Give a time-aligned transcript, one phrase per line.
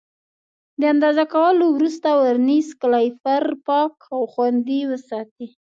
[0.79, 5.47] د اندازه کولو وروسته ورنیز کالیپر پاک او خوندي وساتئ.